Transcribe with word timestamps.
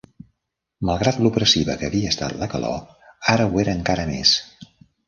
Malgrat 0.89 1.19
l'opressiva 1.25 1.77
que 1.83 1.87
havia 1.91 2.15
estat 2.15 2.35
la 2.41 2.51
calor, 2.57 2.83
ara 3.37 3.49
ho 3.53 3.65
era 3.67 3.79
encara 3.81 4.13
més. 4.17 4.35